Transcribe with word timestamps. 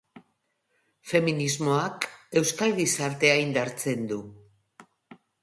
Feminismoak 1.09 2.07
euskal 2.41 2.75
gizartea 2.81 3.37
indartzen 3.43 4.11
du. 4.15 4.21